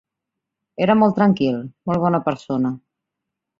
Era 0.85 0.95
molt 1.01 1.15
tranquil, 1.19 1.61
molt 1.91 2.03
bona 2.07 2.23
persona. 2.31 2.75